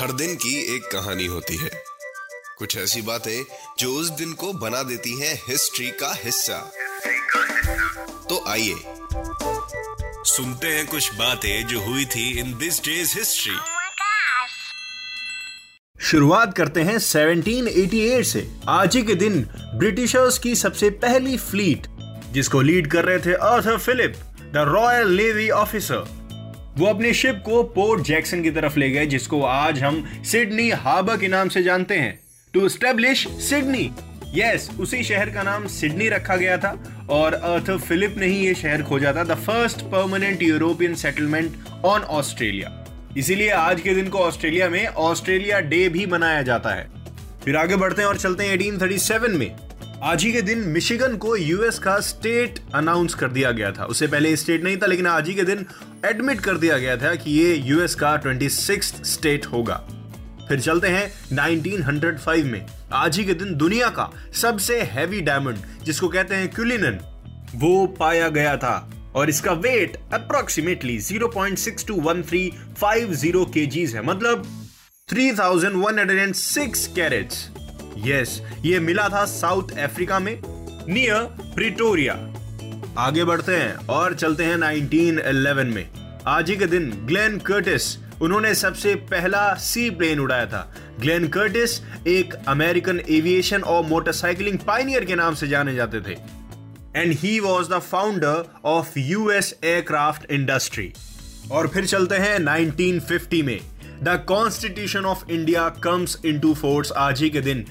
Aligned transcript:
हर 0.00 0.12
दिन 0.12 0.34
की 0.34 0.76
एक 0.76 0.82
कहानी 0.82 1.26
होती 1.26 1.56
है। 1.56 1.70
कुछ 2.58 2.76
ऐसी 2.76 3.02
बातें 3.02 3.44
जो 3.78 3.92
उस 3.92 4.08
दिन 4.10 4.32
को 4.32 4.52
बना 4.52 4.82
देती 4.82 5.20
हैं 5.20 5.42
हिस्ट्री 5.48 5.90
का 5.90 6.12
हिस्सा। 6.24 6.72
तो 8.28 8.44
आइए 8.48 8.74
सुनते 10.24 10.66
हैं 10.66 10.86
कुछ 10.86 11.14
बातें 11.14 11.66
जो 11.66 11.80
हुई 11.80 12.04
थी 12.04 12.38
इन 12.38 12.58
दिस 12.58 12.80
डेज़ 12.80 13.18
हिस्ट्री! 13.18 13.56
शुरुआत 16.00 16.56
करते 16.56 16.80
हैं 16.80 16.98
1788 16.98 18.24
से। 18.24 18.50
आज 18.68 18.96
ही 18.96 19.02
के 19.02 19.14
दिन 19.14 19.42
ब्रिटिशर्स 19.74 20.38
की 20.38 20.54
सबसे 20.54 20.90
पहली 20.90 21.36
फ्लीट 21.38 21.86
जिसको 22.32 22.60
लीड 22.60 22.90
कर 22.90 23.04
रहे 23.04 23.18
थे 23.18 23.34
Arthur 23.34 23.78
Phillip 23.78 24.14
the 24.40 24.56
royal 24.56 25.08
navy 25.08 25.50
officer. 25.50 26.19
वो 26.78 26.86
अपने 26.86 27.12
शिप 27.14 27.42
को 27.44 27.62
पोर्ट 27.62 28.02
जैक्सन 28.02 28.42
की 28.42 28.50
तरफ़ 28.50 28.78
ले 28.78 28.90
गए, 28.90 29.06
जिसको 29.06 29.42
आज 29.42 29.82
हम 29.82 30.04
सिडनी 30.24 30.70
हार्बर 30.70 31.16
के 31.16 31.28
नाम 31.28 31.48
से 31.48 31.62
जानते 31.62 31.94
हैं। 31.94 32.18
टू 32.54 32.68
स्टेब्लिश 32.68 33.26
सिडनी 33.40 33.90
यस 34.34 34.68
उसी 34.80 35.02
शहर 35.02 35.30
का 35.30 35.42
नाम 35.42 35.66
सिडनी 35.66 36.08
रखा 36.08 36.36
गया 36.36 36.56
था, 36.58 36.70
और 37.10 37.34
आर्थर 37.34 37.78
फिलिप 37.78 38.14
ने 38.18 38.26
ही 38.26 38.46
ये 38.46 38.54
शहर 38.54 38.82
खोजा 38.82 39.12
था 39.12 39.24
the 39.24 39.34
first 39.36 39.80
permanent 39.82 40.42
European 40.42 40.94
settlement 40.94 41.56
on 41.84 42.00
Australia 42.00 42.76
इसीलिए 43.16 43.50
आज 43.50 43.80
के 43.80 43.94
दिन 43.94 44.08
को 44.08 44.18
ऑस्ट्रेलिया 44.18 44.68
में 44.68 44.86
ऑस्ट्रेलिया 44.86 45.60
डे 45.60 45.88
भी 45.88 46.06
मनाया 46.06 46.42
जाता 46.42 46.70
है। 46.70 46.88
फिर 47.44 47.56
आगे 47.56 47.76
बढ़ते 47.76 48.02
हैं 48.02 48.08
और 48.08 48.16
चलते 48.16 48.44
हैं 48.44 48.52
1837 48.52 49.30
में। 49.30 49.56
आज 50.02 50.24
ही 50.24 50.32
के 50.32 50.42
दिन 50.42 50.58
मिशिगन 50.58 51.16
को 51.16 51.36
यूएस 51.36 51.78
का 51.78 52.00
स्टेट 52.00 52.60
अनाउंस 52.74 53.14
कर 53.14 53.28
दिया 53.28 53.50
गया 53.50 53.72
था। 53.72 53.84
उससे 53.84 54.06
पहले 54.06 54.36
स्टेट 54.36 54.64
नहीं 54.64 54.76
था, 54.76 54.86
लेकिन 54.86 55.06
आज 55.06 55.28
ही 55.28 55.34
के 55.34 55.42
दिन 55.42 55.66
एडमिट 56.06 56.40
कर 56.40 56.56
दिया 56.56 56.78
गया 56.78 56.96
था 56.96 57.14
कि 57.14 57.30
ये 57.30 57.54
यूएस 57.54 57.94
का 57.94 58.16
ट्वेंटी 58.16 58.48
स्टेट 58.48 59.46
होगा। 59.46 59.88
फिर 60.48 60.60
चलते 60.60 60.88
हैं 60.88 61.12
1905 61.32 62.44
में। 62.44 62.66
आज 62.92 63.18
ही 63.18 63.24
के 63.24 63.34
दिन 63.34 63.54
दुनिया 63.54 63.88
का 63.88 64.12
सबसे 64.34 64.82
हैवी 64.82 65.20
डायमंड 65.20 65.56
जिसको 65.84 66.08
कहते 66.08 66.34
हैं 66.34 66.48
क्यूलिनन 66.48 67.22
वो 67.54 67.86
पाया 67.86 68.28
गया 68.28 68.56
था। 68.56 68.90
और 69.14 69.28
इसका 69.28 69.52
वेट 69.52 69.98
अप्रोक्सीमेटली 70.14 71.00
0.621350 71.00 73.44
kgs 73.44 73.94
है। 73.94 74.02
मतलब 74.02 74.66
3106 75.08 76.86
कैरेट्स 76.86 77.50
यस 78.06 78.42
ये 78.64 78.80
मिला 78.80 79.08
था 79.08 79.24
साउथ 79.24 79.78
अफ्रीका 79.78 80.18
में 80.18 80.40
नियर 80.88 81.22
प्रिटोरिया। 81.54 82.14
आगे 82.98 83.24
बढ़ते 83.24 83.56
हैं 83.56 83.74
और 83.86 84.14
चलते 84.14 84.44
हैं 84.44 84.56
1911 84.56 85.66
में। 85.66 85.88
आज 86.26 86.50
ही 86.50 86.56
के 86.56 86.66
दिन 86.66 86.90
ग्लेन 87.04 87.38
कर्टिस, 87.38 87.96
उन्होंने 88.22 88.54
सबसे 88.54 88.94
पहला 88.94 89.54
सी 89.54 89.90
प्लेन 89.90 90.20
उड़ाया 90.20 90.46
था। 90.46 90.74
ग्लेन 91.00 91.28
कर्टिस 91.28 91.80
एक 92.06 92.34
अमेरिकन 92.48 93.00
एविएशन 93.10 93.62
और 93.62 93.86
मोटरसाइकिलिंग 93.86 94.58
पाइनियर 94.58 95.04
के 95.04 95.14
नाम 95.14 95.34
से 95.34 95.48
जाने 95.48 95.74
जाते 95.74 96.00
थे। 96.00 96.16
And 96.96 97.12
he 97.12 97.40
was 97.40 97.68
the 97.68 97.78
founder 97.78 98.44
of 98.64 98.98
US 98.98 99.58
aircraft 99.64 100.30
industry 100.30 100.92
और 101.52 101.68
फिर 101.68 101.86
चलते 101.86 102.14
हैं 102.14 102.38
1950 102.38 103.42
में। 103.42 103.60
The 104.02 104.24
constitution 104.28 105.04
of 105.04 105.30
India 105.30 105.68
comes 105.68 106.18
into 106.40 106.54
force 106.54 106.92
आज 106.92 107.22
ही 107.22 107.30
के 107.30 107.40
दिन। 107.40 107.64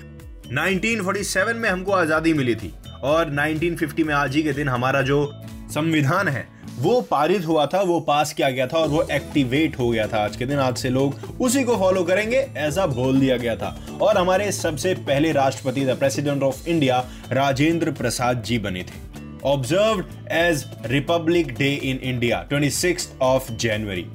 1947 0.50 1.54
में 1.54 1.70
हमको 1.70 1.92
आज़ादी 1.92 2.34
मिली 2.34 2.56
थी 2.56 2.74
और 3.04 3.30
1950 3.32 4.04
में 4.04 4.14
आज 4.14 4.36
ही 4.36 4.42
के 4.44 4.54
दिन 4.54 4.70
हमारा 4.70 5.02
जो 5.02 5.20
संविधान 5.74 6.28
है, 6.28 6.48
वो 6.80 7.00
पारित 7.02 7.46
हुआ 7.46 7.66
था, 7.66 7.82
वो 7.82 8.00
पास 8.00 8.32
किया 8.34 8.50
गया 8.50 8.68
था 8.68 8.78
और 8.78 8.88
वो 8.88 9.02
एक्टिवेट 9.12 9.78
हो 9.80 9.90
गया 9.90 10.08
था 10.08 10.24
आज 10.24 10.36
के 10.36 10.46
दिन। 10.46 10.60
आज 10.60 10.78
से 10.78 10.90
लोग 10.90 11.42
उसी 11.42 11.64
को 11.64 11.76
फॉलो 11.78 12.04
करेंगे, 12.04 12.38
ऐसा 12.38 12.86
बोल 12.88 13.20
दिया 13.20 13.38
गया 13.38 13.56
था। 13.56 13.76
और 14.02 14.18
हमारे 14.18 14.52
सबसे 14.52 14.94
पहले 15.02 15.32
राष्ट्रपति 15.32 15.86
the 15.86 15.98
president 16.00 16.44
of 16.44 16.68
India 16.68 17.04
Rajendra 17.32 17.92
Prasad 17.92 18.44
ji 18.44 18.58
बने 18.60 18.84
थे। 18.84 19.08
Observe 19.46 20.04
as 20.32 20.66
republic 20.86 21.54
day 21.58 21.74
in 21.74 22.00
India 22.04 22.48
26 22.50 23.08
of 23.22 23.52
जनवरी 23.54 24.06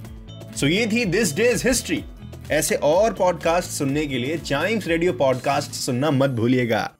सो 0.56 0.66
ये 0.66 0.86
थी 0.86 1.04
दिस 1.04 1.34
डेज़ 1.36 1.66
हिस्ट्री 1.68 2.02
ऐसे 2.50 2.74
और 2.74 3.12
पॉडकास्ट 3.12 3.70
सुनने 3.70 4.06
के 4.06 4.18
लिए 4.18 4.38
चाइम्स 4.38 4.86
रेडियो 4.86 5.12
पॉडकास्ट 5.12 5.70
सुनना 5.70 6.10
मत 6.10 6.30
भूलिएगा। 6.30 6.90